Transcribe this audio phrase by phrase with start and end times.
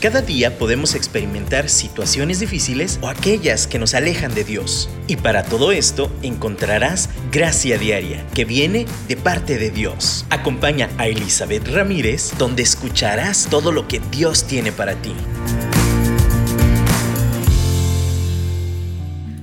[0.00, 4.88] Cada día podemos experimentar situaciones difíciles o aquellas que nos alejan de Dios.
[5.08, 10.24] Y para todo esto encontrarás gracia diaria que viene de parte de Dios.
[10.30, 15.12] Acompaña a Elizabeth Ramírez donde escucharás todo lo que Dios tiene para ti.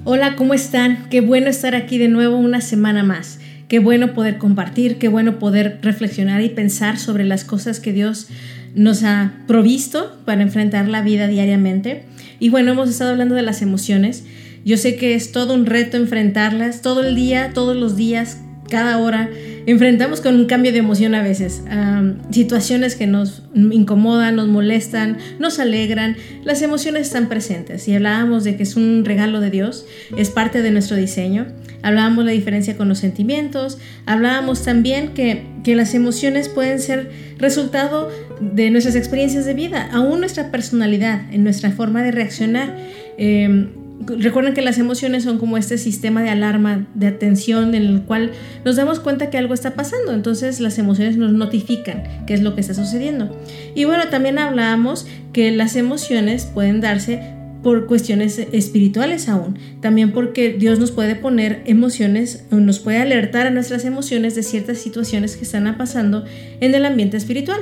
[0.06, 1.08] Hola, ¿cómo están?
[1.12, 3.38] Qué bueno estar aquí de nuevo una semana más.
[3.68, 8.28] Qué bueno poder compartir, qué bueno poder reflexionar y pensar sobre las cosas que Dios
[8.76, 12.04] nos ha provisto para enfrentar la vida diariamente.
[12.40, 14.24] Y bueno, hemos estado hablando de las emociones.
[14.66, 18.40] Yo sé que es todo un reto enfrentarlas todo el día, todos los días,
[18.70, 19.30] cada hora.
[19.66, 21.62] Enfrentamos con un cambio de emoción a veces,
[22.32, 26.16] situaciones que nos incomodan, nos molestan, nos alegran.
[26.46, 30.62] Las emociones están presentes y hablábamos de que es un regalo de Dios, es parte
[30.62, 31.48] de nuestro diseño.
[31.84, 38.10] Hablábamos la diferencia con los sentimientos, hablábamos también que, que las emociones pueden ser resultado
[38.40, 42.76] de nuestras experiencias de vida, aún nuestra personalidad, en nuestra forma de reaccionar.
[43.18, 43.70] Em,
[44.06, 48.32] recuerden que las emociones son como este sistema de alarma, de atención, en el cual
[48.64, 50.14] nos damos cuenta que algo está pasando.
[50.14, 53.36] Entonces las emociones nos notifican qué es lo que está sucediendo.
[53.76, 60.54] Y bueno, también hablábamos que las emociones pueden darse por cuestiones espirituales aún, también porque
[60.54, 65.44] Dios nos puede poner emociones, nos puede alertar a nuestras emociones de ciertas situaciones que
[65.44, 66.26] están pasando
[66.62, 67.60] en el ambiente espiritual.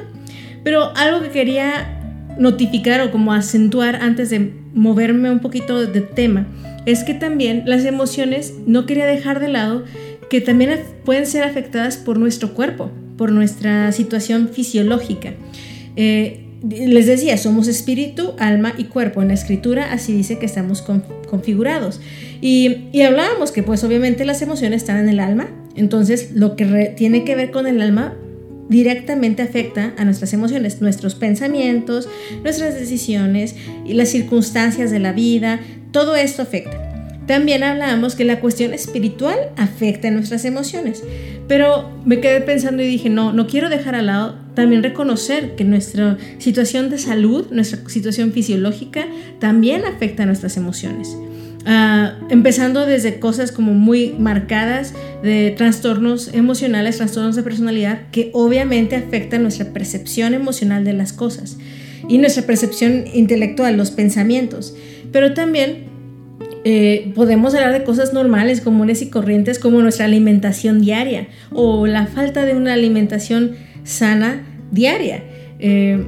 [0.64, 2.02] Pero algo que quería
[2.38, 6.48] notificar o como acentuar antes de moverme un poquito de tema
[6.86, 9.86] es que también las emociones no quería dejar de lado
[10.30, 15.34] que también pueden ser afectadas por nuestro cuerpo, por nuestra situación fisiológica.
[15.96, 19.22] Eh, les decía, somos espíritu, alma y cuerpo.
[19.22, 22.02] En la escritura así dice que estamos configurados.
[22.42, 25.48] Y, y, hablábamos que pues obviamente las emociones están en el alma.
[25.76, 28.16] Entonces lo que tiene que ver con el alma
[28.70, 32.10] directamente afecta a nuestras emociones, nuestros pensamientos,
[32.42, 35.60] nuestras decisiones y las circunstancias de la vida.
[35.92, 36.82] Todo esto afecta.
[37.28, 41.04] También hablábamos que la cuestión espiritual afecta a nuestras emociones.
[41.48, 45.64] Pero me quedé pensando y dije, no, no quiero dejar al lado también reconocer que
[45.64, 49.06] nuestra situación de salud, nuestra situación fisiológica,
[49.40, 51.16] también afecta a nuestras emociones.
[51.68, 58.96] Ah, empezando desde cosas como muy marcadas de trastornos emocionales, trastornos de personalidad, que obviamente
[58.96, 61.58] afectan nuestra percepción emocional de las cosas
[62.08, 64.76] y nuestra percepción intelectual, los pensamientos.
[65.12, 65.86] Pero también
[66.66, 72.06] eh, podemos hablar de cosas normales, comunes y corrientes como nuestra alimentación diaria o la
[72.06, 73.56] falta de una alimentación
[73.86, 75.24] sana diaria.
[75.60, 76.04] Eh,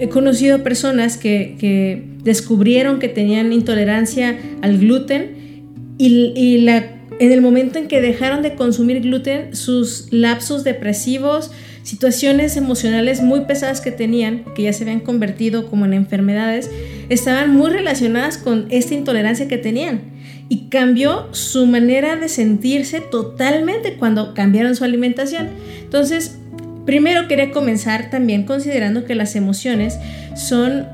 [0.00, 5.64] he conocido personas que, descubrieron que tenían intolerancia al gluten
[5.98, 6.86] y, la,
[7.18, 11.50] en el momento en que dejaron de consumir gluten, sus lapsos depresivos,
[11.82, 16.70] situaciones emocionales muy pesadas que tenían, que ya se habían convertido como en enfermedades,
[17.08, 20.12] estaban muy relacionadas con esta intolerancia que tenían.
[20.48, 25.48] Y cambió su manera de sentirse totalmente cuando cambiaron su alimentación.
[25.82, 26.41] Entonces,
[26.84, 29.98] primero quería comenzar también considerando que las emociones
[30.34, 30.86] son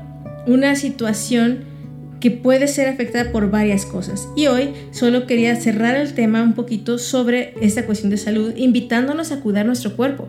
[0.47, 1.69] una situación
[2.19, 4.27] que puede ser afectada por varias cosas.
[4.35, 9.31] Y hoy solo quería cerrar el tema un poquito sobre esta cuestión de salud, invitándonos
[9.31, 10.27] a cuidar nuestro cuerpo,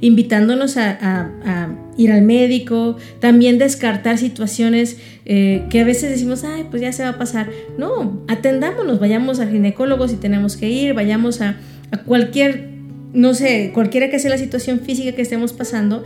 [0.00, 6.80] invitándonos a, ir al médico, también descartar situaciones eh, que a veces decimos, ay, pues
[6.80, 7.50] ya se va a pasar.
[7.76, 11.56] No, atendámonos, vayamos al ginecólogo si tenemos que ir, vayamos a,
[11.90, 12.71] a cualquier
[13.12, 16.04] no sé, cualquiera que sea la situación física que estemos pasando,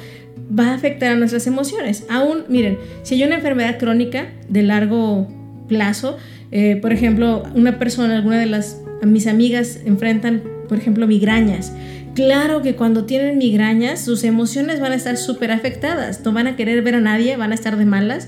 [0.57, 2.05] va a afectar a nuestras emociones.
[2.09, 5.29] Aún, miren, si hay una enfermedad crónica de largo
[5.69, 6.17] plazo,
[6.53, 11.73] eh, por ejemplo, una persona, alguna de las mis amigas enfrentan, por ejemplo, migrañas.
[12.15, 16.57] Claro que cuando tienen migrañas, sus emociones van a estar súper afectadas, no van a
[16.57, 18.27] querer ver a nadie, van a estar de malas.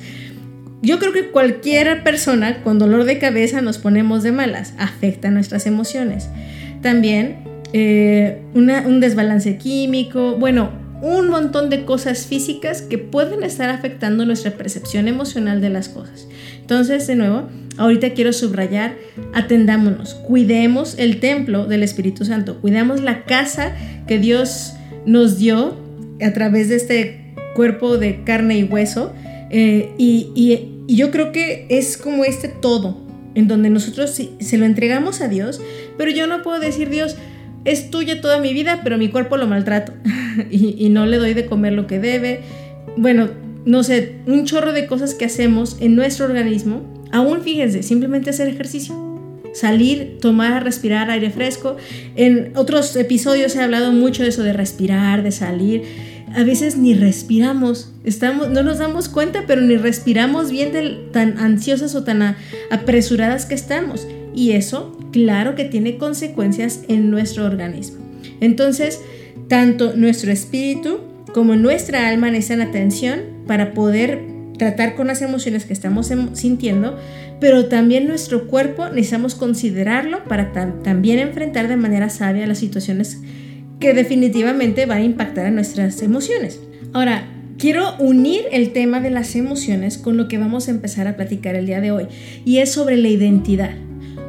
[0.83, 5.67] Yo creo que cualquier persona con dolor de cabeza nos ponemos de malas, afecta nuestras
[5.67, 6.29] emociones.
[6.83, 10.71] También eh, un desbalance químico, bueno,
[11.01, 16.27] un montón de cosas físicas que pueden estar afectando nuestra percepción emocional de las cosas.
[16.61, 18.97] Entonces, de nuevo, ahorita quiero subrayar,
[19.33, 23.75] atendámonos, cuidemos el templo del Espíritu Santo, cuidemos la casa
[24.07, 24.75] que Dios
[25.07, 25.77] nos dio
[26.21, 29.13] a través de este cuerpo de carne y hueso.
[29.51, 34.11] Eh, y, yo creo que es como este todo, en donde nosotros
[34.41, 35.61] se lo entregamos a Dios,
[35.99, 37.15] pero yo no puedo decir, Dios,
[37.69, 39.93] es tuya toda mi vida, pero mi cuerpo lo maltrato
[40.51, 42.41] y, no le doy de comer lo que debe.
[42.97, 43.29] Bueno,
[43.67, 46.83] no sé, un chorro de cosas que hacemos en nuestro organismo.
[47.13, 48.95] Aún fíjense, simplemente hacer ejercicio.
[49.55, 51.77] Salir, tomar, respirar aire fresco.
[52.17, 55.83] En otros episodios he hablado mucho de eso de respirar, de salir.
[56.35, 61.39] a veces ni respiramos, estamos, no nos damos cuenta, pero ni respiramos bien de tan
[61.39, 62.37] ansiosas o tan
[62.71, 64.07] apresuradas que estamos.
[64.35, 67.99] Y eso, claro que tiene consecuencias en nuestro organismo.
[68.41, 69.01] Entonces,
[69.49, 71.01] tanto nuestro espíritu
[71.33, 74.21] como nuestra alma necesitan atención para poder
[74.59, 76.99] tratar con las emociones que estamos em, sintiendo,
[77.41, 80.53] pero también nuestro cuerpo necesitamos considerarlo para
[80.83, 83.19] también enfrentar de manera sabia las situaciones
[83.79, 86.61] que definitivamente van a impactar en nuestras emociones.
[86.93, 87.29] Ahora,
[87.59, 91.55] quiero unir el tema de las emociones con lo que vamos a empezar a platicar
[91.55, 92.07] el día de hoy,
[92.45, 93.71] y es sobre la identidad.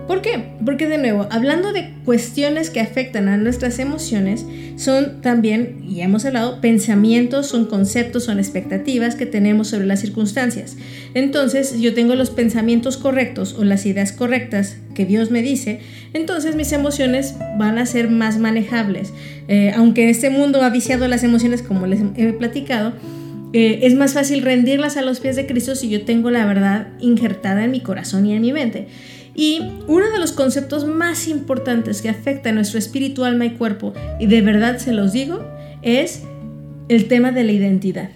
[0.09, 0.43] ¿Por qué?
[0.65, 4.43] Porque de nuevo, hablando de cuestiones que afectan a nuestras emociones,
[4.75, 10.77] son también, y hemos hablado, pensamientos, son conceptos, son expectativas que tenemos sobre las circunstancias.
[11.13, 15.81] Entonces, yo tengo los pensamientos correctos o las ideas correctas que Dios me dice,
[16.13, 19.13] entonces mis emociones van a ser más manejables.
[19.47, 22.93] Eh, aunque este mundo ha viciado las emociones, como les he platicado,
[23.53, 26.89] eh, es más fácil rendirlas a los pies de Cristo si yo tengo la verdad
[26.99, 28.87] injertada en mi corazón y en mi mente.
[29.35, 33.93] Y uno de los conceptos más importantes que afecta a nuestro espíritu, alma y cuerpo,
[34.19, 35.45] y de verdad se los digo,
[35.81, 36.23] es
[36.89, 38.09] el tema de la identidad.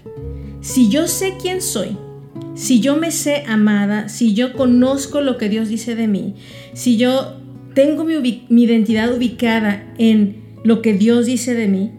[0.61, 1.97] Si yo sé quién soy,
[2.55, 6.35] si yo me sé amada, si yo conozco lo que Dios dice de mí,
[6.73, 7.37] si yo
[7.73, 11.91] tengo mi, mi, identidad ubicada en lo que Dios dice de mí,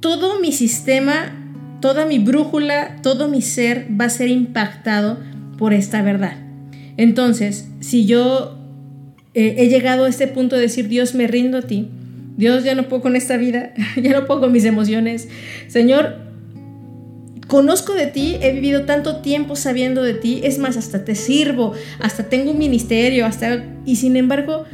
[0.00, 1.37] todo mi sistema,
[1.80, 5.18] toda mi brújula, todo mi ser va a ser impactado
[5.56, 6.36] por esta verdad.
[6.96, 8.58] Entonces, si yo
[9.34, 11.88] eh, he llegado a este punto de decir, Dios, me rindo a ti.
[12.36, 13.72] Dios, ya no puedo con esta vida,
[14.02, 15.28] ya no puedo con mis emociones.
[15.68, 16.16] Señor,
[17.46, 21.72] conozco de ti, he vivido tanto tiempo sabiendo de ti, es más, hasta te sirvo,
[22.00, 23.64] hasta tengo un ministerio, hasta...
[23.84, 24.64] Y sin embargo,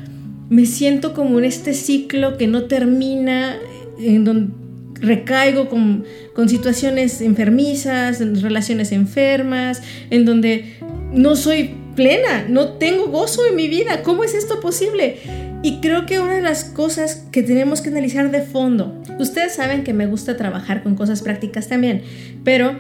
[0.51, 3.57] me siento como en este ciclo que no termina,
[3.99, 4.64] en donde
[5.01, 6.05] recaigo con,
[6.35, 10.77] con situaciones enfermizas, en relaciones enfermas, en donde
[11.13, 14.03] no soy plena, no tengo gozo en mi vida.
[14.03, 15.19] ¿Cómo es esto posible?
[15.63, 19.85] Y creo que una de las cosas que tenemos que analizar de fondo, ustedes saben
[19.85, 22.03] que me gusta trabajar con cosas prácticas también,
[22.45, 22.77] pero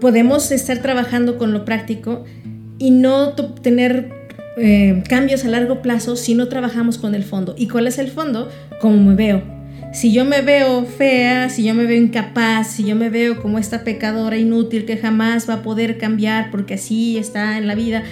[0.00, 2.24] podemos estar trabajando con lo práctico
[2.78, 4.10] y no tener
[4.56, 7.54] eh, cambios a largo plazo si no trabajamos con el fondo.
[7.58, 8.48] ¿Y cuál es el fondo?
[8.80, 9.61] Como me veo
[9.92, 13.58] si yo me veo fea, si yo me veo incapaz, si yo me veo como
[13.58, 18.02] esta pecadora inútil que jamás va a poder cambiar porque así está en la vida,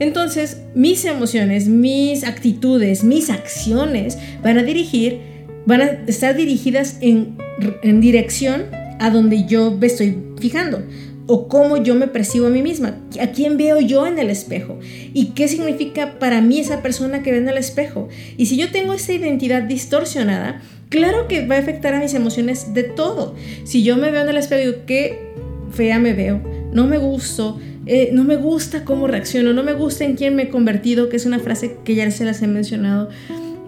[0.00, 5.20] entonces mis emociones, mis actitudes, mis acciones van a dirigir,
[5.64, 7.36] van a estar dirigidas en,
[7.82, 8.66] en dirección
[8.98, 10.82] a donde yo me estoy fijando
[11.26, 14.78] o cómo yo me percibo a mí misma, a quién veo yo en el espejo
[15.14, 18.08] y qué significa para mí esa persona que ve en el espejo.
[18.36, 20.60] Y si yo tengo esa identidad distorsionada,
[20.90, 23.36] Claro que va a afectar a mis emociones de todo.
[23.62, 25.30] Si yo me veo en el espejo digo, qué
[25.72, 26.42] fea me veo,
[26.72, 30.42] no me gusto, eh, no me gusta cómo reacciono, no me gusta en quién me
[30.42, 33.08] he convertido, que es una frase que ya se las he mencionado.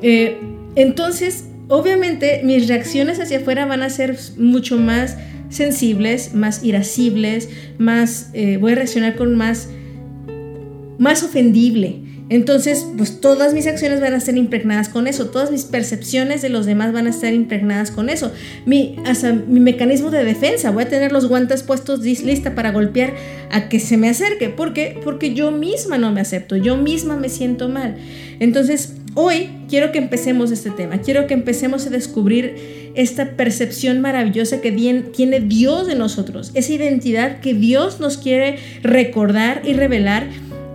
[0.03, 0.37] Eh,
[0.75, 5.17] entonces, obviamente, mis reacciones hacia afuera van a ser mucho más
[5.49, 9.69] sensibles, más irascibles, más, eh, voy a reaccionar con más,
[10.99, 12.01] más ofendible.
[12.29, 16.49] Entonces, pues todas mis acciones van a estar impregnadas con eso, todas mis percepciones de
[16.49, 18.33] los demás van a estar impregnadas con eso.
[18.65, 23.13] Mi, hasta mi mecanismo de defensa, voy a tener los guantes puestos lista para golpear
[23.51, 24.49] a que se me acerque.
[24.49, 24.99] ¿Por qué?
[25.05, 27.97] Porque yo misma no me acepto, yo misma me siento mal.
[28.41, 34.61] Entonces, hoy quiero que empecemos este tema, quiero que empecemos a descubrir esta percepción maravillosa
[34.61, 40.29] que tiene Dios de nosotros, esa identidad que Dios nos quiere recordar y revelar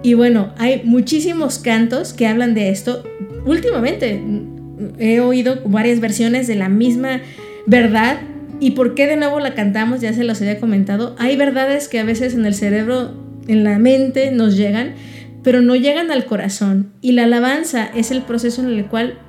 [0.08, 3.04] y bueno, hay muchísimos cantos que hablan de esto.
[3.46, 4.24] Últimamente
[5.00, 7.20] he oído varias versiones de la misma
[7.66, 8.22] verdad.
[8.62, 10.00] ¿Y por qué de nuevo la cantamos?
[10.00, 11.14] Ya se los había comentado.
[11.20, 14.94] Hay verdades que a veces en el cerebro, en la mente nos llegan,
[15.44, 16.94] pero no llegan al corazón.
[17.02, 19.20] Y la alabanza es el proceso en el cual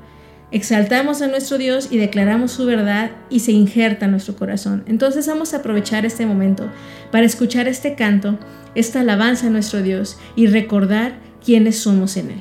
[0.51, 4.85] exaltamos a nuestro Dios y declaramos su verdad y se injerta en nuestro corazón.
[4.87, 6.71] Entonces vamos a aprovechar este momento
[7.11, 8.39] para escuchar este canto,
[8.75, 12.41] esta alabanza a nuestro Dios y recordar quiénes somos en Él.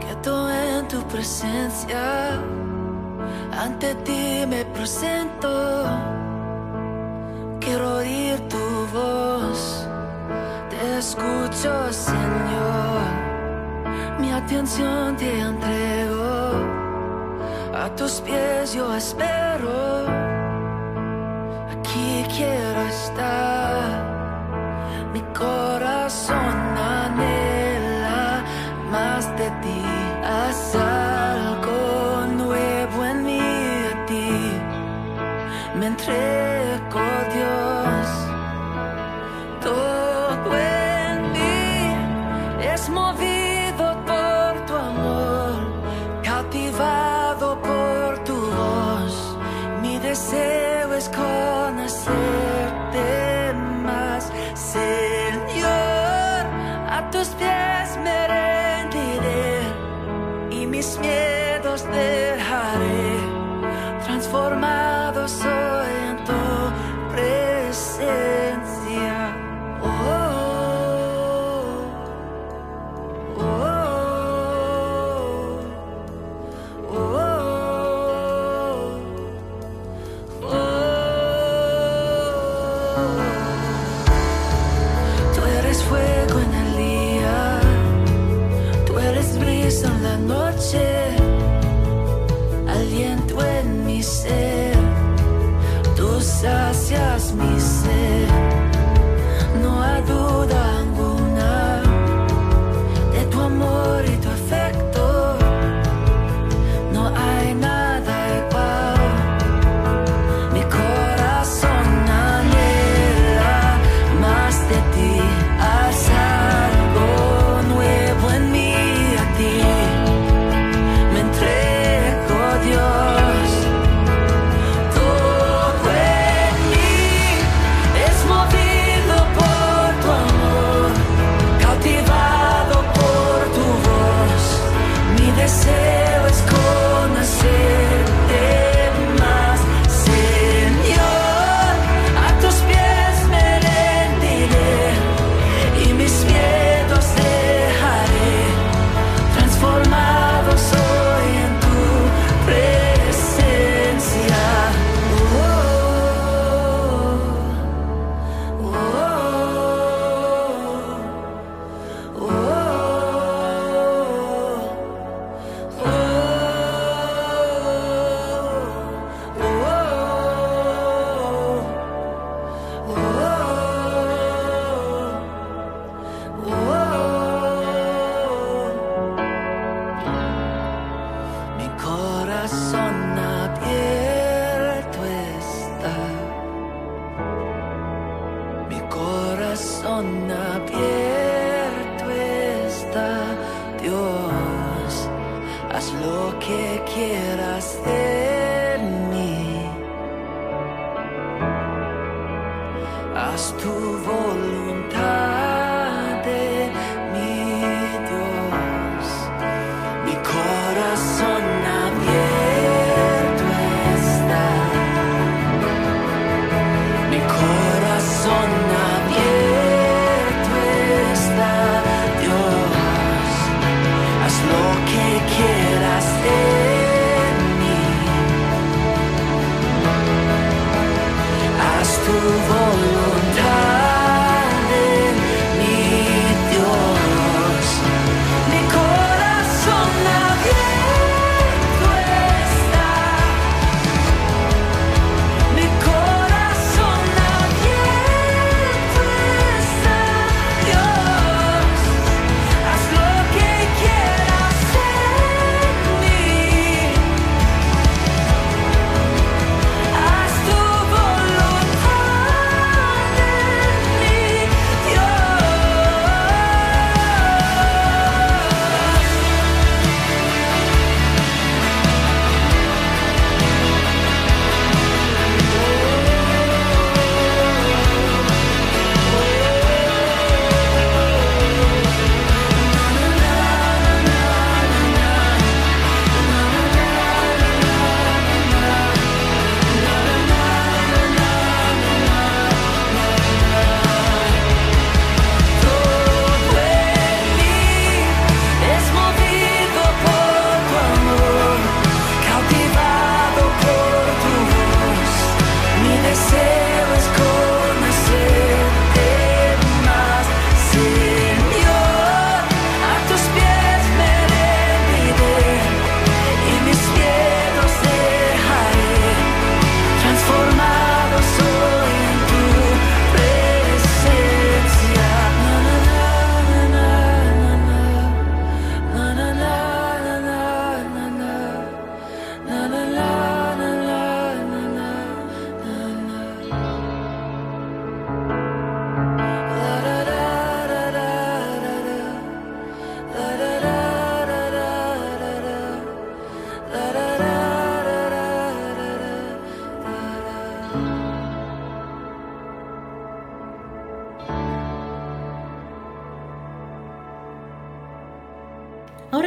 [0.00, 2.40] Quieto en tu presencia,
[3.52, 5.86] ante ti me presento.
[7.60, 9.86] Quiero oír tu voz,
[10.70, 13.25] te escucho, Señor
[14.26, 16.50] mi atención te entrego,
[17.72, 20.04] a tus pies yo espero,
[21.70, 24.02] aquí quiero estar,
[25.12, 26.65] mi corazón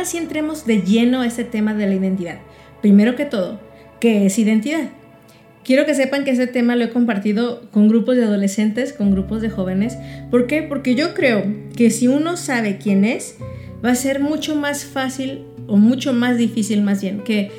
[0.09, 2.39] sí entremos de lleno a este tema de la identidad.
[2.81, 3.59] Primero que todo,
[3.99, 4.89] ¿qué es identidad?
[5.63, 9.41] Quiero que sepan que ese tema lo he compartido con grupos de adolescentes, con grupos
[9.41, 9.97] de jóvenes.
[10.31, 10.63] ¿Por qué?
[10.63, 11.43] Porque yo creo
[11.75, 13.35] que si uno sabe quién es,
[13.85, 17.51] va a ser mucho más fácil o mucho más difícil más bien que,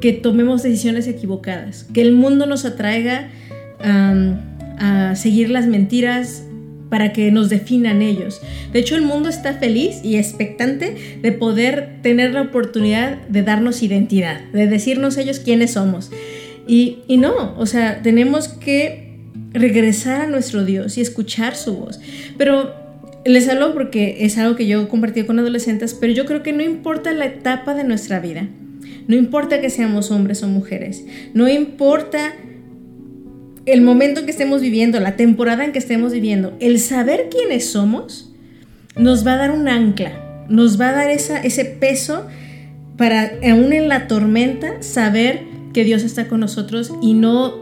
[0.00, 3.30] que tomemos decisiones equivocadas, que el mundo nos atraiga
[3.80, 6.44] a seguir las mentiras
[6.94, 8.40] para que nos definan ellos.
[8.72, 13.82] De hecho, el mundo está feliz y expectante de poder tener la oportunidad de darnos
[13.82, 16.12] identidad, de decirnos ellos quiénes somos.
[16.68, 19.18] Y, y no, o sea, tenemos que
[19.52, 21.98] regresar a nuestro Dios y escuchar su voz.
[22.38, 22.72] Pero
[23.24, 26.52] les hablo porque es algo que yo he compartido con adolescentes, pero yo creo que
[26.52, 28.46] no importa la etapa de nuestra vida,
[29.08, 32.34] no importa que seamos hombres o mujeres, no importa
[33.66, 37.70] el momento en que estemos viviendo, la temporada en que estemos viviendo, el saber quiénes
[37.70, 38.30] somos
[38.96, 42.26] nos va a dar un ancla, nos va a dar ese peso
[42.96, 45.40] para, aún en la tormenta, saber
[45.72, 47.54] que Dios está con nosotros y no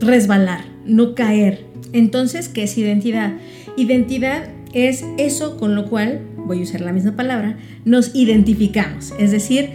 [0.00, 1.66] resbalar, no caer.
[1.92, 3.34] Entonces, ¿qué es identidad?
[3.76, 9.32] Identidad es eso con lo cual, voy a usar la misma palabra, nos identificamos, es
[9.32, 9.70] decir,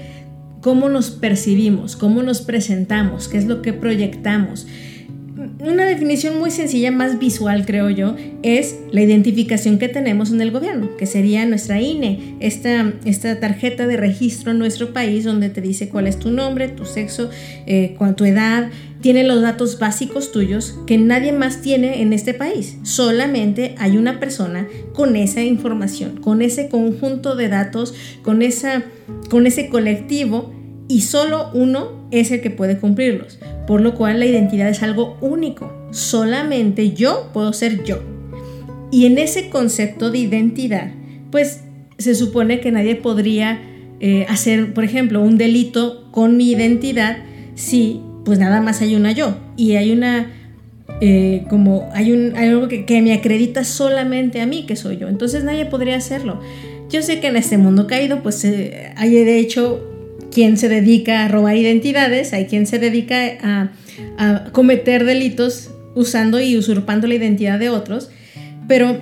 [0.62, 4.66] cómo nos percibimos, cómo nos presentamos, qué es lo que proyectamos
[5.66, 10.52] una definición muy sencilla, más visual creo yo, es la identificación que tenemos en el
[10.52, 15.62] gobierno, que sería nuestra INE, esta, esta tarjeta de registro en nuestro país donde te
[15.62, 17.30] dice cuál es tu nombre, tu sexo,
[17.66, 18.70] eh, tu edad,
[19.02, 22.78] tiene los datos básicos tuyos que nadie más tiene en este país.
[22.84, 28.84] Solamente hay una persona con esa información, con ese conjunto de datos, con, esa,
[29.30, 30.54] con ese colectivo
[30.88, 35.18] y solo uno es el que puede cumplirlos, por lo cual la identidad es algo
[35.22, 35.72] único.
[35.92, 38.00] Solamente yo puedo ser yo.
[38.92, 40.92] Y en ese concepto de identidad,
[41.32, 41.64] pues
[41.98, 43.62] se supone que nadie podría
[44.00, 47.18] eh, hacer, por ejemplo, un delito con mi identidad
[47.56, 50.32] si pues nada más hay una yo y hay una
[51.02, 55.08] eh, como hay, un, algo que, me acredita solamente a mí que soy yo.
[55.08, 56.40] Entonces nadie podría hacerlo.
[56.90, 59.95] Yo sé que en este mundo caído, pues eh, hay de hecho
[60.36, 63.72] quien se dedica a robar identidades, hay quien se dedica a,
[64.52, 68.10] cometer delitos usando y usurpando la identidad de otros,
[68.68, 68.98] pero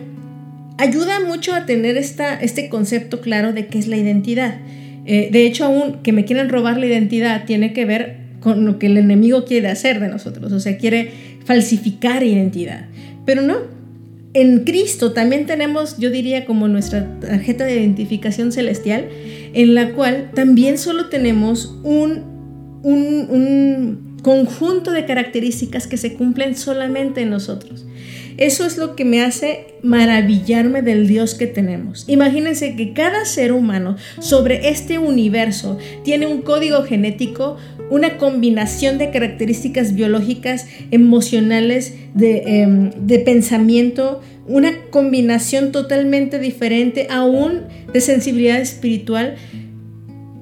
[0.77, 4.59] ayuda mucho a tener esta, este concepto claro de qué es la identidad.
[5.07, 8.77] Eh, de hecho, aún que me quieran robar la identidad tiene que ver con lo
[8.77, 11.09] que el enemigo quiere hacer de nosotros, o sea, quiere
[11.45, 12.85] falsificar identidad.
[13.25, 13.57] Pero no,
[14.33, 19.07] en Cristo también tenemos, yo diría, como nuestra tarjeta de identificación celestial,
[19.53, 22.23] en la cual también solo tenemos un,
[22.83, 27.85] un, conjunto de características que se cumplen solamente en nosotros.
[28.37, 32.05] Eso es lo que me hace maravillarme del Dios que tenemos.
[32.07, 37.57] Imagínense que cada ser humano sobre este universo tiene un código genético,
[37.89, 42.91] una combinación de características biológicas, emocionales, de, em,
[43.25, 49.35] pensamiento, una combinación totalmente diferente, aún de sensibilidad espiritual,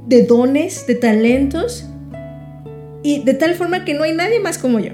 [0.08, 1.88] de dones, de talentos,
[3.04, 4.92] y de tal forma que no hay nadie más como yo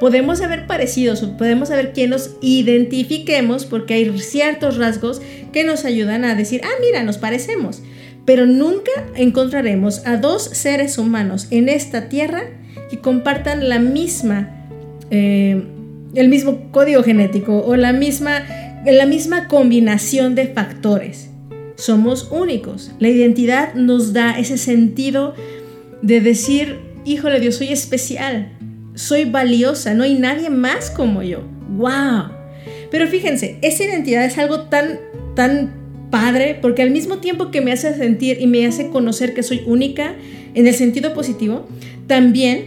[0.00, 5.20] podemos haber parecidos podemos saber quién nos identifiquemos porque hay ciertos rasgos
[5.52, 7.82] que nos ayudan a decir, ah, mira, nos parecemos.
[8.24, 12.44] Pero nunca encontraremos a dos seres humanos en esta tierra
[12.88, 14.66] que compartan la misma,
[15.10, 15.62] eh,
[16.14, 18.42] el mismo código genético o la misma,
[18.86, 21.30] la misma combinación de factores.
[21.76, 22.90] Somos únicos.
[23.00, 25.34] La identidad nos da ese sentido
[26.00, 28.59] de decir, híjole Dios, soy especial
[29.00, 31.42] soy valiosa, no hay nadie más como yo.
[31.70, 32.32] ¡Wow!
[32.90, 35.00] Pero fíjense, esa identidad es algo tan,
[35.34, 35.72] tan
[36.10, 39.62] padre porque al mismo tiempo que me hace sentir y me hace conocer que soy
[39.64, 40.16] única
[40.54, 41.66] en el sentido positivo,
[42.08, 42.66] también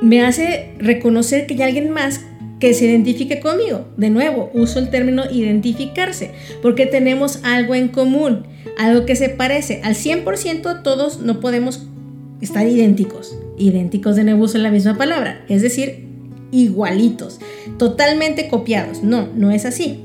[0.00, 2.20] me hace reconocer que hay alguien más
[2.60, 3.88] que se identifique conmigo.
[3.96, 6.30] De nuevo, uso el término identificarse
[6.62, 8.46] porque tenemos algo en común,
[8.78, 9.80] algo que se parece.
[9.82, 11.88] Al 100% a todos no podemos
[12.40, 13.36] estar idénticos.
[13.58, 16.06] Idénticos de nuevo en la misma palabra, es decir,
[16.50, 17.40] igualitos,
[17.78, 19.02] totalmente copiados.
[19.02, 20.00] No, no es así.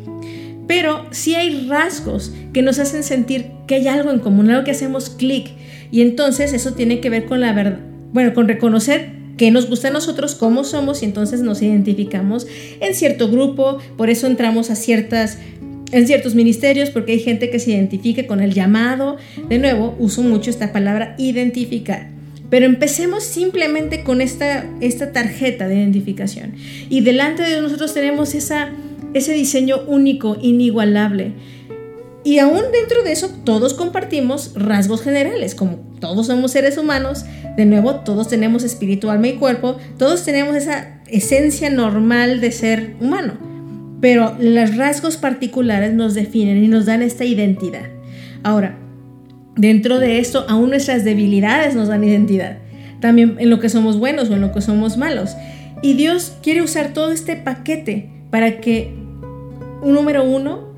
[0.68, 4.72] Pero sí hay rasgos que nos hacen sentir que hay algo en común, algo que
[4.72, 5.50] hacemos clic.
[5.92, 7.80] Y entonces eso tiene que ver con la verdad,
[8.14, 12.46] bueno, con reconocer qué nos gusta a nosotros, cómo somos y entonces nos identificamos
[12.82, 15.40] en cierto grupo, por eso entramos a ciertas
[15.92, 19.18] en ciertos ministerios porque hay gente que se identifica con el llamado.
[19.48, 22.19] De nuevo, uso mucho esta palabra identificar.
[22.50, 26.54] Pero empecemos simplemente con esta, esta tarjeta de identificación.
[26.90, 28.72] Y delante de nosotros tenemos esa,
[29.14, 31.34] ese diseño único, inigualable.
[32.24, 37.66] Y aún dentro de eso, todos compartimos rasgos generales, como todos somos seres humanos, de
[37.66, 43.34] nuevo, todos tenemos espíritu, alma y cuerpo, todos tenemos esa esencia normal de ser humano,
[44.02, 47.88] pero los rasgos particulares nos definen y nos dan esta identidad.
[48.44, 48.78] Ahora,
[49.56, 52.60] dentro de esto, aún nuestras debilidades nos dan identidad,
[53.00, 55.36] también en lo que somos buenos o en lo que somos malos.
[55.82, 58.94] Y Dios quiere usar todo este paquete para que,
[59.84, 60.70] número uno,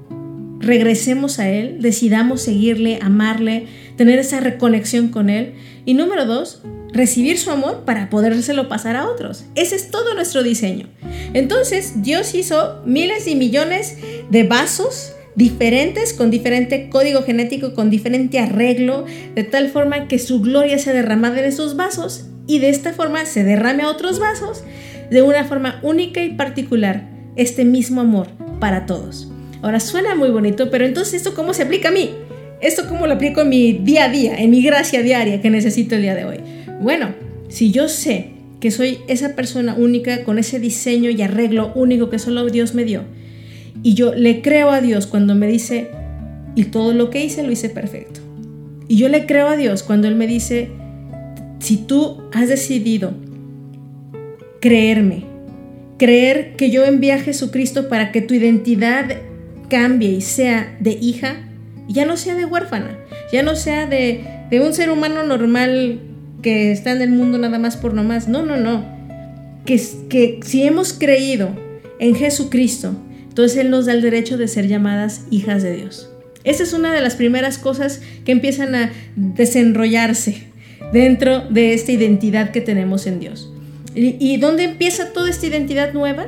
[0.60, 3.66] regresemos a Él, decidamos seguirle, amarle,
[3.98, 5.54] tener esa reconexión con Él.
[5.86, 6.62] Y número dos,
[6.94, 9.46] recibir su amor para podérselo pasar a otros.
[9.56, 10.88] Ese es todo nuestro diseño.
[11.34, 13.98] Entonces, Dios hizo miles y millones
[14.30, 20.42] de vasos diferentes, con diferente código genético, con diferente arreglo, de tal forma que su
[20.42, 24.64] gloria se derramada en esos vasos y de esta forma se derrame a otros vasos
[25.10, 28.28] de una forma única y particular este mismo amor
[28.60, 29.32] para todos.
[29.62, 32.12] Ahora suena muy bonito, pero entonces esto cómo se aplica a mí?
[32.62, 35.96] ¿Esto cómo lo aplico en mi día a día, en mi gracia diaria que necesito
[35.96, 36.38] el día de hoy?
[36.82, 37.14] Bueno,
[37.48, 42.20] si yo sé que soy esa persona única con ese diseño y arreglo único que
[42.20, 43.04] solo Dios me dio,
[43.84, 45.90] y yo le creo a Dios cuando me dice,
[46.56, 48.20] y todo lo que hice lo hice perfecto.
[48.88, 50.70] Y yo le creo a Dios cuando Él me dice,
[51.60, 53.14] si tú has decidido
[54.60, 55.24] creerme,
[55.98, 59.18] creer que yo envié a Jesucristo para que tu identidad
[59.70, 61.38] cambie y sea de hija,
[61.88, 62.98] ya no sea de huérfana,
[63.32, 66.00] ya no sea de, un ser humano normal
[66.42, 68.28] que está en el mundo nada más por nomás.
[68.28, 68.84] No, no, no.
[69.66, 69.80] Que,
[70.10, 71.50] que si hemos creído
[72.00, 72.96] en Jesucristo,
[73.32, 76.10] entonces Él nos da el derecho de ser llamadas hijas de Dios.
[76.44, 80.48] Esa es una de las primeras cosas que empiezan a desenrollarse
[80.92, 83.50] dentro de esta identidad que tenemos en Dios.
[83.96, 86.26] ¿Y, dónde empieza toda esta identidad nueva?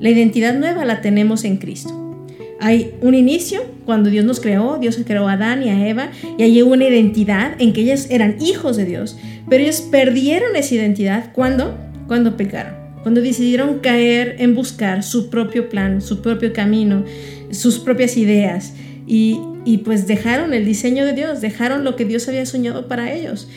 [0.00, 2.26] La identidad nueva la tenemos en Cristo.
[2.58, 6.42] Hay un inicio cuando Dios nos creó, Dios creó a Adán y a Eva, y
[6.42, 9.16] hay una identidad en que ellos eran hijos de Dios,
[9.48, 11.78] pero ellos perdieron esa identidad cuando,
[12.08, 17.04] cuando pecaron, cuando decidieron caer en buscar su propio plan, su propio camino,
[17.50, 18.74] sus propias ideas,
[19.06, 23.12] y, y pues dejaron el diseño de Dios, dejaron lo que Dios había soñado para
[23.12, 23.48] ellos.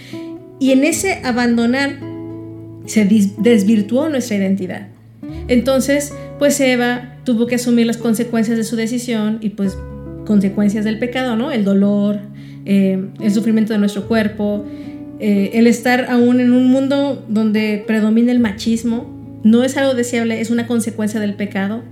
[0.60, 2.00] Y en ese abandonar
[2.86, 3.06] se
[3.38, 4.88] desvirtuó nuestra identidad.
[5.48, 9.78] Entonces, pues Eva tuvo que asumir las consecuencias de su decisión y pues
[10.26, 11.52] consecuencias del pecado, ¿no?
[11.52, 12.20] El dolor,
[12.66, 14.66] eh, el sufrimiento de nuestro cuerpo,
[15.20, 19.15] eh, el estar aún en un mundo donde predomina el machismo,
[19.46, 21.84] no es algo deseable, es una consecuencia del pecado.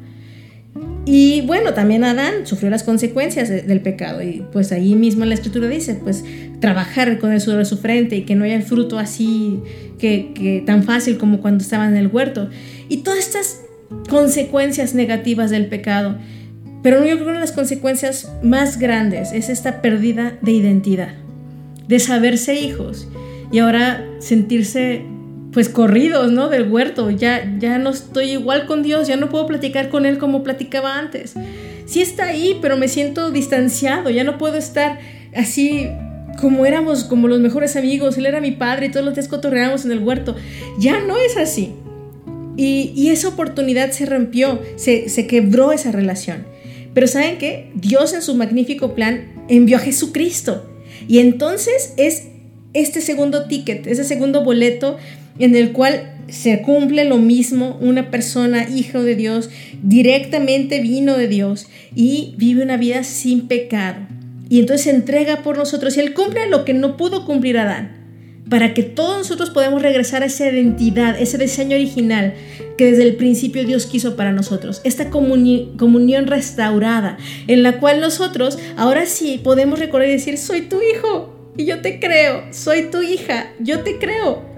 [1.06, 5.68] Y bueno, también Adán sufrió las consecuencias del pecado y pues ahí mismo la escritura
[5.68, 6.26] dice, pues
[6.60, 9.60] trabajar con el sudor de su frente y que no haya fruto así
[10.00, 12.50] que, que tan fácil como cuando estaban en el huerto.
[12.90, 13.62] Y todas estas
[14.10, 16.18] consecuencias negativas del pecado.
[16.82, 21.14] Pero yo creo que una de las consecuencias más grandes es esta pérdida de identidad,
[21.88, 23.08] de saberse hijos
[23.52, 25.06] y ahora sentirse
[25.54, 26.50] pues corridos, ¿no?
[26.50, 30.18] Del huerto, ya, ya no estoy igual con Dios, ya no puedo platicar con Él
[30.18, 31.36] como platicaba antes.
[31.86, 35.00] Sí está ahí, pero me siento distanciado, ya no puedo estar
[35.36, 35.90] así
[36.40, 39.86] como éramos, como los mejores amigos, Él era mi padre y todos los días cotorreábamos
[39.86, 40.36] en el huerto.
[40.80, 41.74] Ya no es así.
[42.58, 46.46] Y, esa oportunidad se rompió, se, se quebró esa relación.
[46.94, 47.72] Pero ¿saben qué?
[47.76, 50.70] Dios en su magnífico plan envió a Jesucristo.
[51.08, 52.28] Y entonces es
[52.74, 54.98] este segundo ticket, ese segundo boleto
[55.40, 59.50] en el cual se cumple lo mismo, una persona, hijo de Dios,
[59.82, 63.98] directamente vino de Dios y vive una vida sin pecado.
[64.50, 68.04] Y entonces se entrega por nosotros y Él cumple lo que no pudo cumplir Adán
[68.50, 72.34] para que todos nosotros podamos regresar a esa identidad, ese diseño original
[72.78, 77.18] que desde el principio Dios quiso para nosotros, esta comunión restaurada,
[77.48, 81.82] en la cual nosotros ahora sí podemos recordar y decir, soy tu hijo y yo
[81.82, 84.53] te creo, soy tu hija, yo te creo.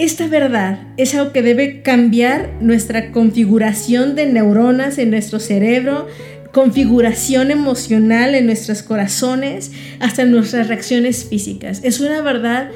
[0.00, 6.06] Esta verdad es algo que debe cambiar nuestra configuración de neuronas en nuestro cerebro,
[6.52, 11.82] configuración emocional en nuestros corazones, hasta nuestras reacciones físicas.
[11.84, 12.70] Es una verdad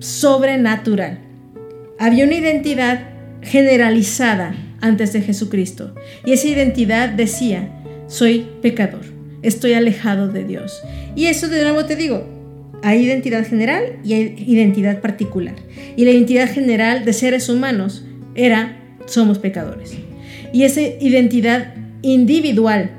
[0.00, 1.20] sobrenatural.
[2.00, 3.10] Había una identidad
[3.42, 7.70] generalizada antes de Jesucristo y esa identidad decía,
[8.08, 9.04] soy pecador,
[9.42, 10.82] estoy alejado de Dios.
[11.14, 12.35] Y eso de nuevo te digo,
[12.82, 15.54] hay identidad general y hay identidad particular.
[15.96, 19.94] Y la identidad general de seres humanos era, somos pecadores.
[20.52, 22.90] Y esa identidad individual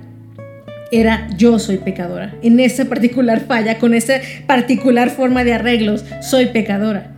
[0.91, 2.35] era yo soy pecadora.
[2.41, 7.15] En esa particular falla, con esa particular forma de arreglos, soy pecadora.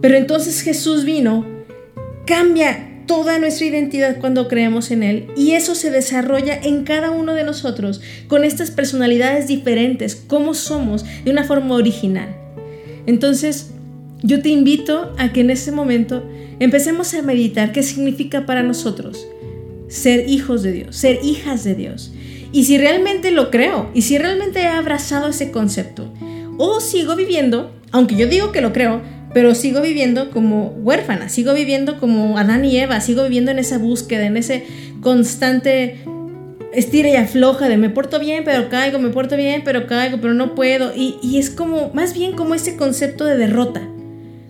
[0.00, 1.46] Pero entonces Jesús vino,
[2.26, 7.34] cambia toda nuestra identidad cuando creemos en Él y eso se desarrolla en cada uno
[7.34, 12.36] de nosotros con estas personalidades diferentes, como somos de una forma original.
[13.06, 13.70] Entonces,
[14.22, 19.26] yo te invito a que en ese momento empecemos a meditar qué significa para nosotros
[19.88, 22.12] ser hijos de Dios, ser hijas de Dios.
[22.52, 26.12] Y si realmente lo creo, y si realmente he abrazado ese concepto,
[26.58, 29.02] o sigo viviendo, aunque yo digo que lo creo,
[29.36, 33.76] pero sigo viviendo como huérfana, sigo viviendo como Adán y Eva, sigo viviendo en esa
[33.76, 34.64] búsqueda, en ese
[35.02, 35.98] constante
[36.72, 40.32] estira y afloja de me porto bien, pero caigo, me porto bien, pero caigo, pero
[40.32, 40.90] no puedo.
[40.96, 43.86] Y, y es como, más bien como ese concepto de derrota,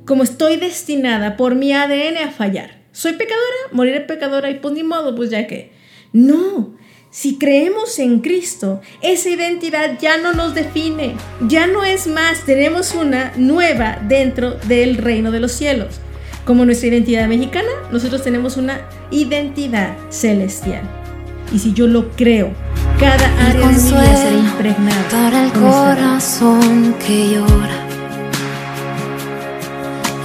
[0.05, 2.79] como estoy destinada por mi ADN a fallar.
[2.93, 5.73] Soy pecadora, moriré pecadora y pues ni modo, pues ya que.
[6.13, 6.77] No,
[7.17, 11.17] si creemos en Cristo, esa identidad ya no nos define,
[11.49, 15.95] ya no es más, tenemos una nueva dentro del reino de los cielos.
[16.45, 20.83] Como nuestra identidad mexicana, nosotros tenemos una identidad celestial.
[21.55, 22.51] Y si yo lo creo,
[23.01, 25.09] cada área de mi vida será impregnada.
[25.11, 27.87] Para el corazón que llora,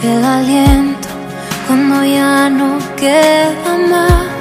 [0.04, 1.08] el aliento
[1.67, 4.40] cuando ya no queda más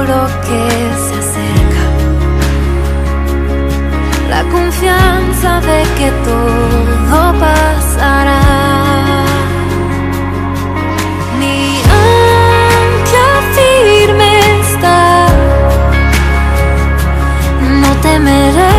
[0.00, 0.62] futuro que
[1.04, 1.84] se acerca.
[4.28, 8.42] La confianza de que todo pasará.
[11.38, 15.26] Mi ancla firme está.
[17.82, 18.78] No temeré,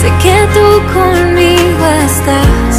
[0.00, 2.69] sé que tú conmigo estás.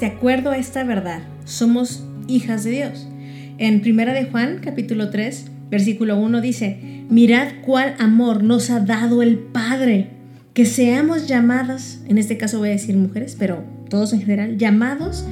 [0.00, 1.22] De acuerdo a esta verdad.
[1.44, 3.06] Somos hijas de Dios.
[3.58, 9.22] En Primera de Juan, capítulo 3, versículo 1 dice, mirad cuál amor nos ha dado
[9.22, 10.10] el Padre,
[10.52, 15.24] que seamos llamadas, en este caso voy a decir mujeres, pero todos en general, llamados,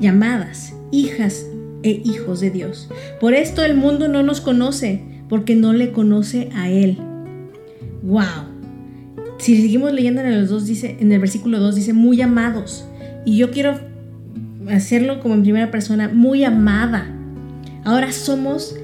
[0.00, 1.46] llamadas, hijas
[1.82, 2.88] e hijos de Dios.
[3.20, 6.98] Por esto el mundo no nos conoce, porque no le conoce a Él.
[8.02, 8.52] ¡Wow!
[9.38, 12.84] Si seguimos leyendo en el, dos, dice, en el versículo 2 dice, muy amados.
[13.24, 13.91] Y yo quiero
[14.70, 17.06] hacerlo como en primera persona, muy amada.
[17.84, 18.76] Ahora somos,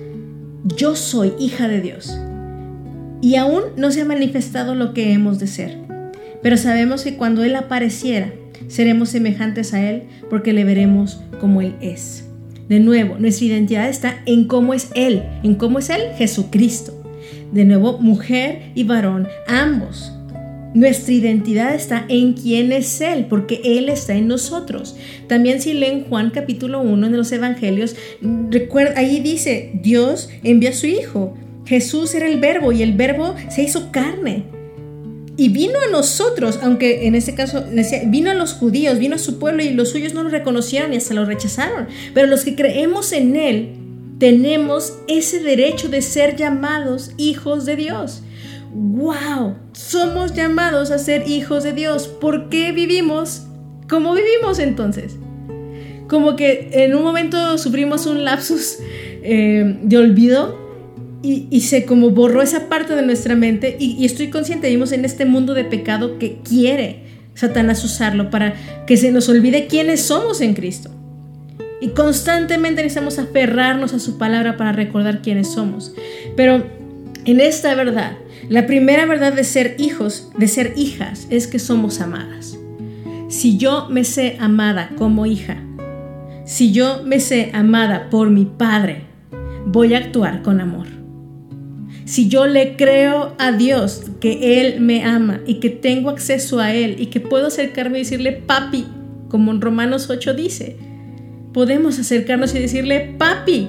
[0.77, 2.19] yo soy hija de Dios.
[3.21, 5.77] Y aún no se ha manifestado lo que hemos de ser.
[6.43, 8.33] Pero sabemos que cuando Él apareciera,
[8.69, 12.25] seremos semejantes a Él porque le veremos como Él es.
[12.69, 15.23] De nuevo, nuestra identidad está en cómo es Él.
[15.43, 16.03] ¿En cómo es Él?
[16.17, 16.95] Jesucristo.
[17.53, 20.13] De nuevo, mujer y varón, ambos
[20.75, 24.97] nuestra identidad está en quién es Él, porque Él está en nosotros.
[25.27, 27.97] También si leen Juan capítulo 1 en los Evangelios,
[28.51, 31.35] recuerda, ahí dice, Dios envía a su Hijo.
[31.65, 34.45] Jesús era el verbo y el verbo se hizo carne.
[35.37, 37.65] Y vino a nosotros, aunque en este caso
[38.07, 40.97] vino a los judíos, vino a su pueblo y los suyos no lo reconocieron y
[40.97, 41.87] hasta lo rechazaron.
[42.13, 43.69] Pero los que creemos en Él,
[44.19, 48.23] tenemos ese derecho de ser llamados hijos de Dios
[48.73, 52.09] wow, somos llamados a ser hijos de Dios.
[52.09, 53.45] ¿Por qué vivimos
[53.89, 55.17] como vivimos entonces?
[56.09, 58.79] Como que en un momento sufrimos un lapsus
[59.23, 60.59] eh, de olvido
[61.23, 65.05] y, se como borró esa parte de nuestra mente y, y estoy consciente, vivimos en
[65.05, 67.03] este mundo de pecado que quiere
[67.35, 68.55] Satanás usarlo para
[68.87, 70.91] que se nos olvide quiénes somos en Cristo.
[71.81, 75.95] Y constantemente necesitamos aferrarnos a su palabra para recordar quiénes somos.
[76.37, 76.78] Pero
[77.31, 78.17] en esta verdad,
[78.49, 82.59] la primera verdad de ser hijos, de ser hijas, es que somos amadas.
[83.29, 85.63] Si yo me sé amada como hija,
[86.47, 89.03] si yo me sé amada por mi padre,
[89.67, 90.87] voy a actuar con amor.
[92.07, 96.73] Si yo le creo a Dios que Él me ama y que tengo acceso a
[96.73, 98.87] Él y que puedo acercarme y decirle papi,
[99.29, 100.79] como en Romanos 8 dice,
[101.53, 103.69] podemos acercarnos y decirle papi,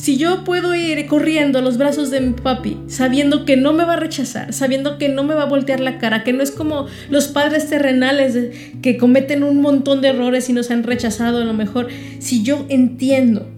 [0.00, 3.84] si yo puedo ir corriendo a los brazos de mi papi, sabiendo que no me
[3.84, 6.52] va a rechazar, sabiendo que no me va a voltear la cara, que no es
[6.52, 8.38] como los padres terrenales
[8.80, 11.88] que cometen un montón de errores y nos han rechazado a lo mejor,
[12.20, 13.50] si yo entiendo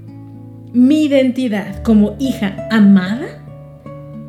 [0.72, 3.44] mi identidad como hija amada,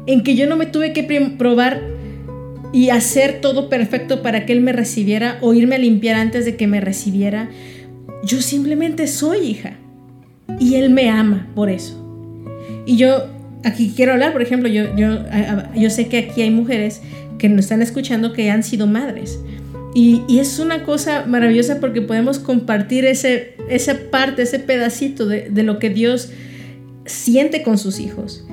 [0.05, 1.03] en que yo no me tuve que
[1.37, 1.81] probar
[2.73, 6.57] y hacer todo perfecto para que él me recibiera o irme a limpiar antes de
[6.57, 7.49] que me recibiera,
[8.25, 9.77] yo simplemente soy hija
[10.59, 12.00] y él me ama por eso.
[12.85, 13.27] Y yo
[13.63, 15.19] aquí quiero hablar, por ejemplo, yo, yo,
[15.75, 17.01] yo sé que aquí hay mujeres
[17.37, 19.39] que nos están escuchando que han sido madres.
[19.93, 25.49] Y, y, es una cosa maravillosa porque podemos compartir ese, esa parte, ese pedacito de,
[25.49, 26.31] de lo que Dios
[27.05, 28.45] siente con sus hijos.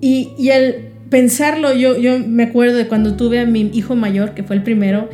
[0.00, 0.76] Y, y, al
[1.10, 4.62] pensarlo, yo, yo me acuerdo de cuando tuve a mi hijo mayor, que fue el
[4.62, 5.08] primero,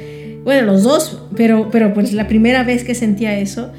[0.44, 3.72] bueno, los dos, pero, pero pues la primera vez que sentía eso,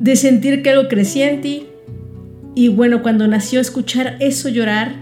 [0.00, 1.66] de sentir que algo crecía en ti,
[2.54, 4.94] y bueno, cuando nació, escuchar eso llorar,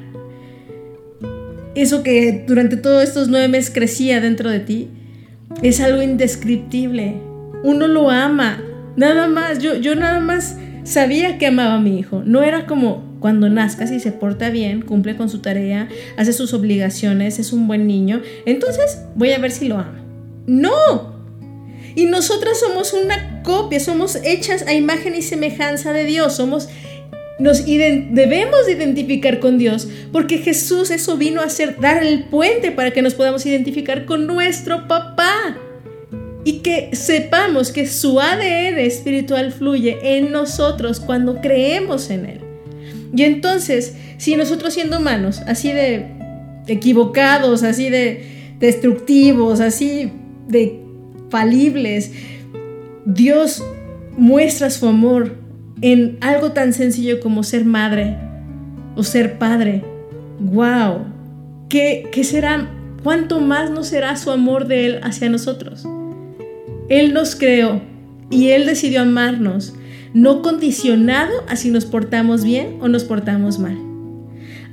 [1.75, 4.89] eso que durante todos estos nueve meses crecía dentro de ti,
[5.63, 7.17] es algo indescriptible.
[7.63, 8.63] Uno lo ama,
[8.97, 9.59] nada más.
[9.59, 12.23] Yo, yo nada más sabía que amaba a mi hijo.
[12.25, 16.53] No era como cuando nazcas y se porta bien, cumple con su tarea, hace sus
[16.55, 20.05] obligaciones, es un buen niño, entonces voy a ver si lo ama.
[20.47, 21.13] No.
[21.95, 26.69] Y nosotras somos una copia, somos hechas a imagen y semejanza de Dios, somos
[27.39, 32.93] nos debemos identificar con Dios, porque Jesús eso vino a hacer, dar el puente para
[32.93, 35.57] que nos podamos identificar con nuestro papá.
[36.45, 42.41] Y que sepamos que su ADN espiritual fluye en nosotros cuando creemos en Él.
[43.15, 46.07] Y entonces, si nosotros siendo humanos, así de
[46.67, 50.11] equivocados, así de destructivos, así
[50.49, 50.81] de
[51.31, 52.13] falibles,
[53.05, 53.63] Dios
[54.17, 55.42] muestra su amor
[55.83, 58.17] en algo tan sencillo como ser madre
[58.97, 59.85] o ser padre.
[60.39, 61.07] ¡Wow!
[61.69, 62.71] ¿Qué, qué será?
[63.03, 65.85] ¿Cuánto más no será su amor de Él hacia nosotros?
[66.89, 67.83] Él nos creó
[68.31, 69.75] y Él decidió amarnos,
[70.15, 73.77] no condicionado a si nos portamos bien o nos portamos mal.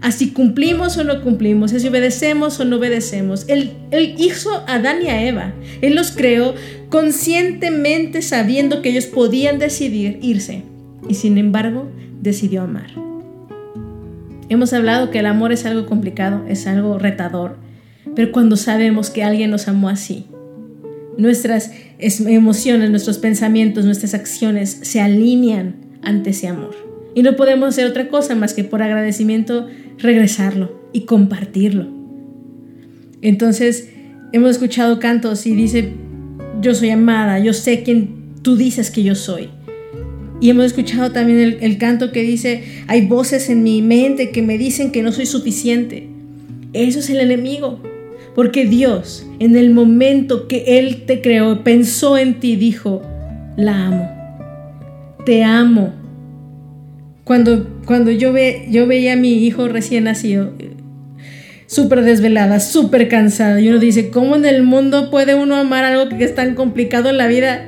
[0.02, 3.46] Así cumplimos o no cumplimos, así obedecemos o no obedecemos.
[3.50, 5.54] Él, él hizo a Adán y a Eva.
[5.82, 6.54] Él los creó
[6.90, 10.64] conscientemente sabiendo que ellos podían decidir irse
[11.08, 11.88] y sin embargo
[12.22, 12.90] decidió amar.
[14.50, 17.58] Hemos hablado que el amor es algo complicado, es algo retador,
[18.16, 20.26] pero cuando sabemos que alguien nos amó así,
[21.18, 26.76] nuestras emociones, nuestros pensamientos, nuestras acciones se alinean ante ese amor.
[27.14, 31.88] Y no podemos hacer otra cosa más que por agradecimiento regresarlo y compartirlo.
[33.22, 33.90] Entonces,
[34.32, 35.94] hemos escuchado cantos y dice,
[36.62, 39.50] yo soy amada, yo sé quién tú dices que yo soy.
[40.42, 44.58] Y hemos escuchado también el, canto que dice, hay voces en mi mente que me
[44.58, 46.08] dicen que no soy suficiente.
[46.74, 47.80] Eso es el enemigo.
[48.36, 53.02] Porque Dios, en el momento que Él te creó, pensó en ti, dijo,
[53.58, 54.10] la amo.
[55.26, 55.94] Te amo.
[57.26, 60.54] Cuando, cuando yo, ve, yo veía a mi hijo recién nacido,
[61.68, 66.18] súper desvelada, súper cansada, y uno dice, ¿cómo en el mundo puede uno amar algo
[66.18, 67.66] que es tan complicado en la vida?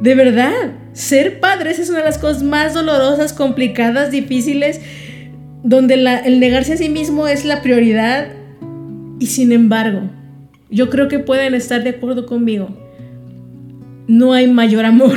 [0.00, 4.80] De verdad, ser padres es una de las cosas más dolorosas, complicadas, difíciles,
[5.62, 8.28] donde el negarse a sí mismo es la prioridad
[9.20, 10.02] y sin embargo,
[10.70, 12.68] yo creo que pueden estar de acuerdo conmigo.
[14.08, 15.16] No hay mayor amor.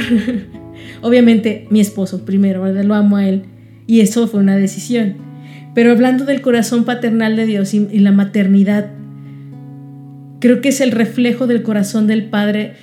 [1.01, 2.83] Obviamente mi esposo primero, ¿verdad?
[2.83, 3.45] Lo amo a él.
[3.87, 5.15] Y eso fue una decisión.
[5.73, 8.91] Pero hablando del corazón paternal de Dios y, la maternidad,
[10.39, 12.73] creo que es el reflejo del corazón del Padre,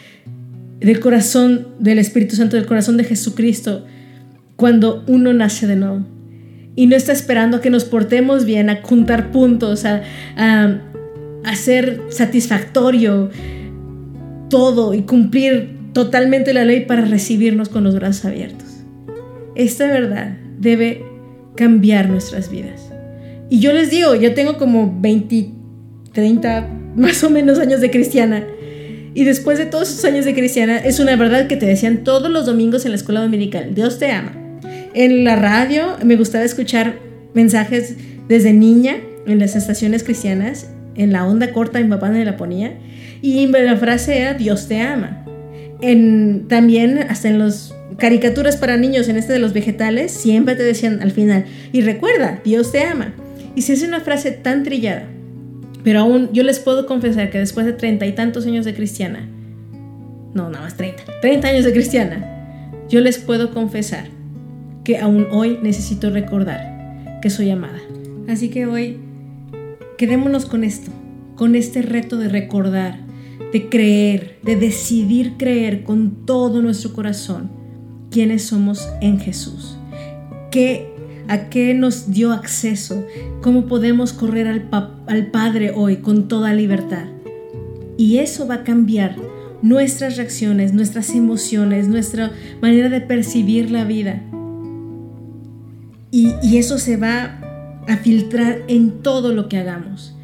[0.80, 3.84] del corazón del Espíritu Santo, del corazón de Jesucristo,
[4.56, 6.04] cuando uno nace de nuevo.
[6.76, 10.02] Y no está esperando a que nos portemos bien, a juntar puntos, a,
[10.36, 10.80] a
[11.44, 13.30] hacer satisfactorio
[14.48, 18.68] todo y cumplir totalmente la ley para recibirnos con los brazos abiertos.
[19.54, 21.04] Esta verdad debe
[21.56, 22.92] cambiar nuestras vidas.
[23.50, 25.50] Y yo les digo, yo tengo como 20,
[26.12, 28.46] 30 más o menos años de cristiana.
[29.18, 32.30] Y después de todos esos años de cristiana, es una verdad que te decían todos
[32.30, 34.30] los domingos en la escuela dominical, Dios te ama.
[34.94, 37.00] En la radio me gustaba escuchar
[37.34, 37.96] mensajes
[38.28, 42.74] desde niña en las estaciones cristianas en la onda corta mi papá me la ponía
[43.20, 45.24] y la frase era Dios te ama.
[45.80, 50.62] En, también hasta en las caricaturas para niños en este de los vegetales siempre te
[50.62, 53.12] decían al final y recuerda Dios te ama.
[53.56, 55.08] Y si es una frase tan trillada,
[55.88, 59.26] pero aún yo les puedo confesar que después de treinta y tantos años de cristiana,
[60.34, 64.04] no, nada más treinta, treinta años de cristiana, yo les puedo confesar
[64.84, 67.80] que aún hoy necesito recordar que soy amada.
[68.28, 69.00] Así que hoy
[69.98, 70.92] Quedémonos con esto,
[71.34, 73.00] con este reto de recordar,
[73.52, 77.50] de creer, de decidir creer con todo nuestro corazón
[78.08, 79.76] quiénes somos en Jesús.
[80.52, 80.94] ¿Qué,
[81.28, 83.06] ¿A qué nos dio acceso?
[83.42, 84.68] ¿Cómo podemos correr al,
[85.06, 87.04] al Padre hoy con toda libertad?
[87.98, 89.16] Y eso va a cambiar
[89.60, 94.22] nuestras reacciones, nuestras emociones, nuestra manera de percibir la vida.
[96.10, 97.40] Y, y eso se va
[97.86, 100.16] a filtrar en todo lo que hagamos.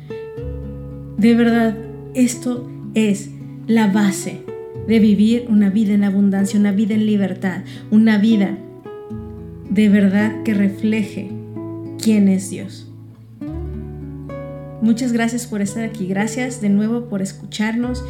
[1.19, 1.77] De verdad,
[2.15, 3.29] esto es
[3.67, 4.43] la base
[4.89, 8.57] de vivir una vida en abundancia, una vida en libertad, una vida
[9.75, 11.31] de verdad que refleje
[12.01, 12.87] quién es Dios.
[14.81, 18.05] Muchas gracias por estar aquí, gracias de nuevo por escucharnos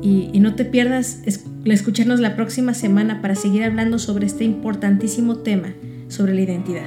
[0.00, 1.22] y, no te pierdas
[1.64, 5.74] escucharnos la próxima semana para seguir hablando sobre este importantísimo tema
[6.06, 6.86] sobre la identidad.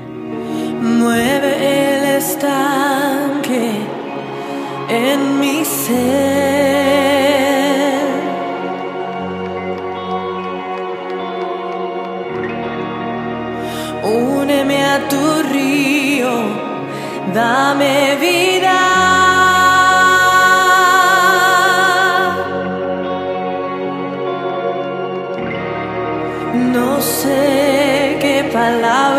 [0.82, 3.71] Mueve el estanque
[4.89, 7.61] en mi ser.
[14.93, 16.33] A tu río,
[17.33, 18.79] dame vida.
[26.75, 29.11] No sé qué palabras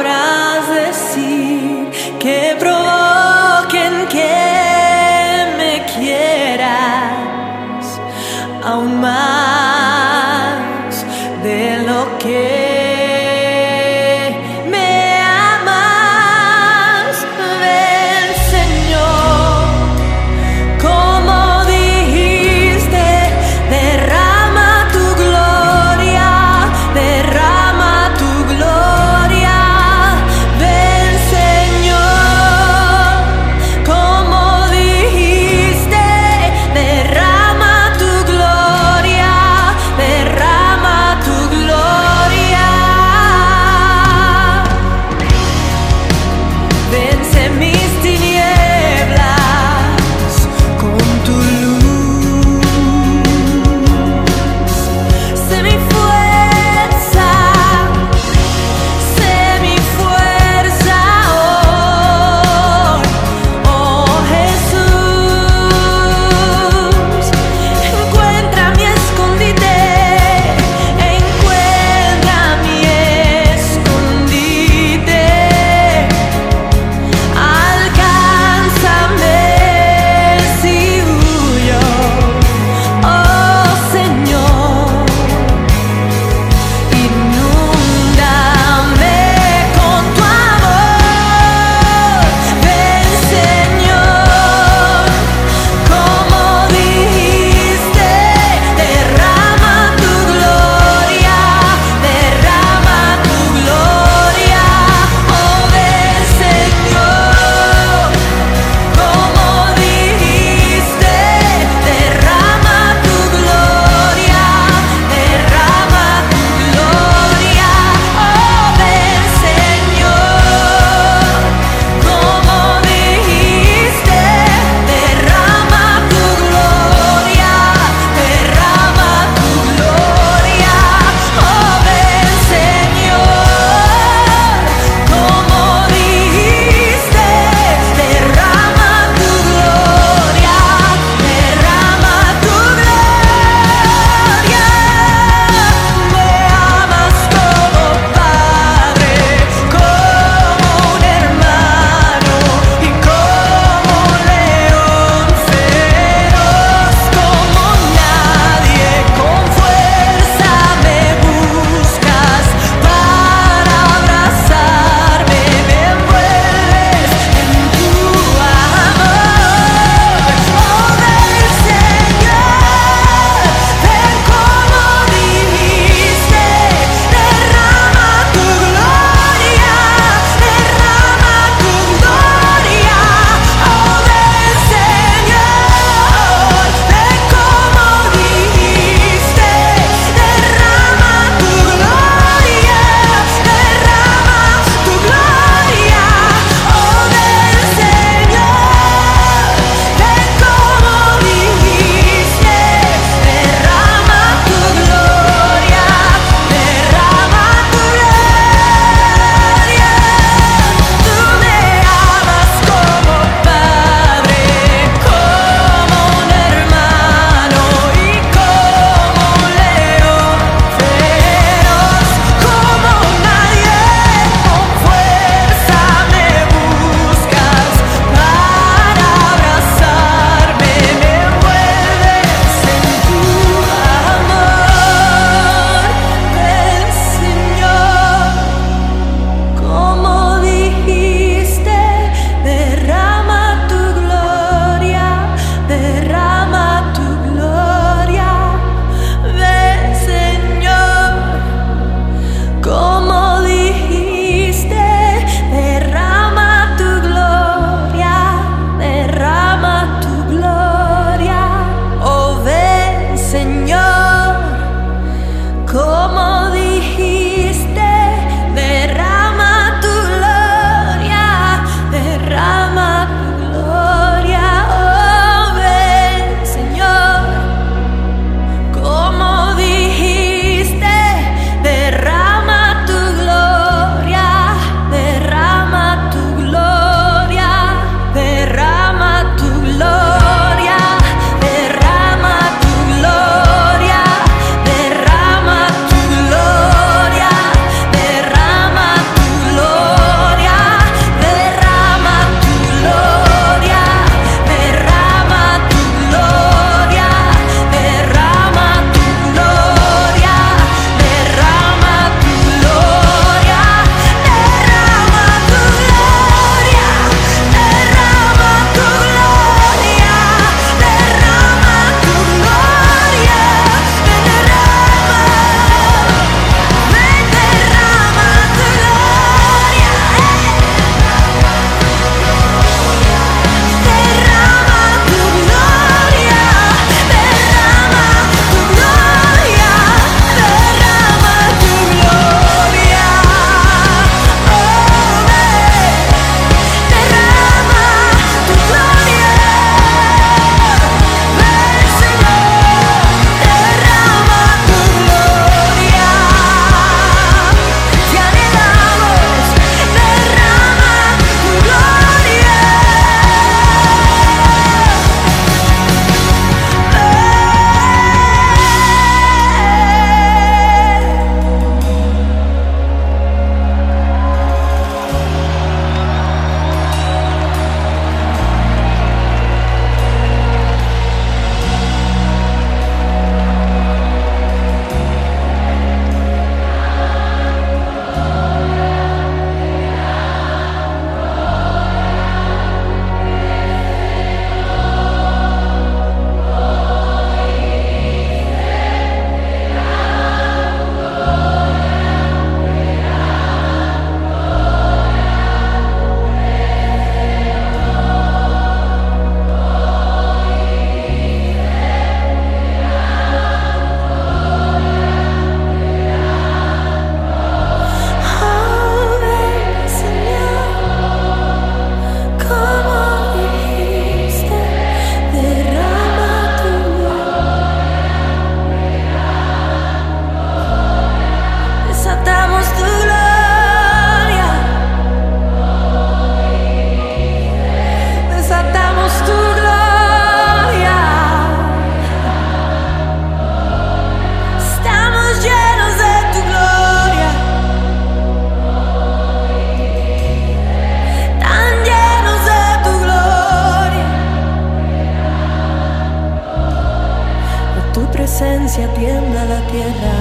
[458.01, 460.17] presencia tiembla la tierra.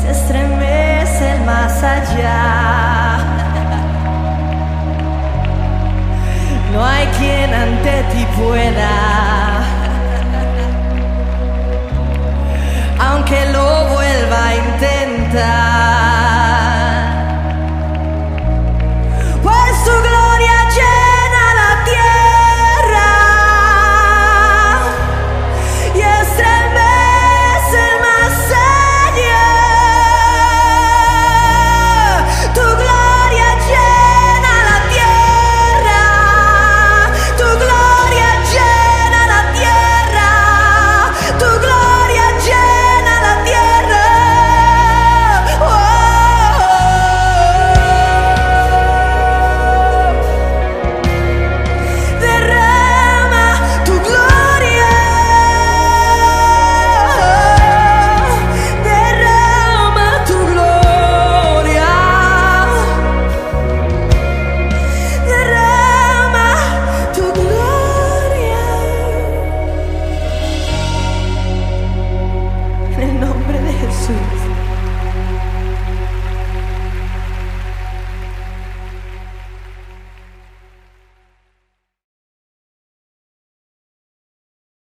[0.00, 3.18] Se estremece el más allá.
[6.72, 8.90] No hay quien ante ti pueda.
[12.98, 16.05] Aunque lo vuelva a intentar.